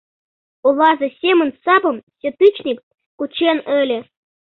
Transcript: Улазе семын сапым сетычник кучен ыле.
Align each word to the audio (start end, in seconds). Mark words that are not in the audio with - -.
Улазе 0.67 1.07
семын 1.21 1.49
сапым 1.63 1.97
сетычник 2.19 2.79
кучен 3.17 3.57
ыле. 3.79 3.99